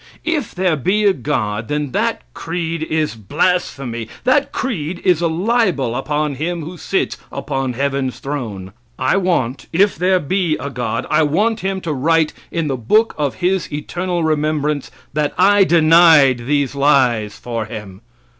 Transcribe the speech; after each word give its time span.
If 0.25 0.55
there 0.55 0.75
be 0.75 1.03
a 1.05 1.13
God, 1.13 1.67
then 1.67 1.91
that 1.91 2.23
creed 2.33 2.81
is 2.81 3.13
blasphemy. 3.13 4.07
That 4.23 4.51
creed 4.51 4.99
is 5.05 5.21
a 5.21 5.27
libel 5.27 5.95
upon 5.95 6.33
Him 6.33 6.63
who 6.63 6.75
sits 6.75 7.17
upon 7.31 7.73
heaven's 7.73 8.17
throne. 8.17 8.73
I 8.97 9.17
want 9.17 9.67
if 9.71 9.95
there 9.97 10.19
be 10.19 10.57
a 10.57 10.71
God 10.71 11.05
I 11.11 11.21
want 11.21 11.59
Him 11.59 11.81
to 11.81 11.93
write 11.93 12.33
in 12.49 12.67
the 12.67 12.77
book 12.77 13.13
of 13.15 13.35
his 13.45 13.71
eternal 13.71 14.23
remembrance 14.23 14.89
that 15.13 15.35
I 15.37 15.63
denied 15.63 16.47
these 16.47 16.73
lies 16.73 17.37
for 17.37 17.65
Him. 17.65 18.01